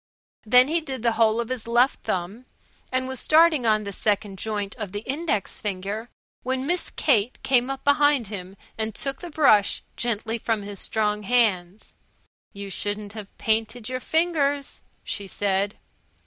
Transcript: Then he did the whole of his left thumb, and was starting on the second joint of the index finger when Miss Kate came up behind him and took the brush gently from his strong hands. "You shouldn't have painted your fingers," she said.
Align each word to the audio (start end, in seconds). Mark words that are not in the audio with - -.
Then 0.47 0.67
he 0.67 0.81
did 0.81 1.03
the 1.03 1.11
whole 1.11 1.39
of 1.39 1.49
his 1.49 1.67
left 1.67 2.01
thumb, 2.05 2.47
and 2.91 3.07
was 3.07 3.19
starting 3.19 3.67
on 3.67 3.83
the 3.83 3.91
second 3.91 4.39
joint 4.39 4.75
of 4.77 4.93
the 4.93 5.01
index 5.01 5.59
finger 5.61 6.09
when 6.41 6.65
Miss 6.65 6.89
Kate 6.89 7.37
came 7.43 7.69
up 7.69 7.83
behind 7.83 8.25
him 8.29 8.57
and 8.79 8.95
took 8.95 9.19
the 9.21 9.29
brush 9.29 9.83
gently 9.95 10.39
from 10.39 10.63
his 10.63 10.79
strong 10.79 11.21
hands. 11.21 11.93
"You 12.51 12.71
shouldn't 12.71 13.13
have 13.13 13.37
painted 13.37 13.89
your 13.89 13.99
fingers," 13.99 14.81
she 15.03 15.27
said. 15.27 15.77